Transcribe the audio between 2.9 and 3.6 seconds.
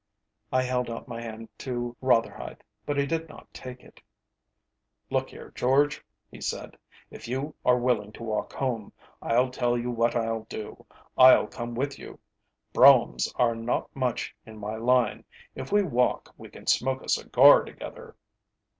he did not